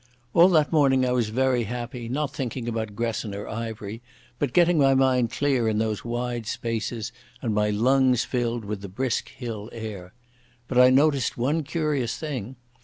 [0.33, 4.01] All that morning I was very happy, not thinking about Gresson or Ivery,
[4.39, 8.89] but getting my mind clear in those wide spaces, and my lungs filled with the
[8.89, 10.15] brisk hill air.
[10.67, 12.55] But I noticed one curious thing.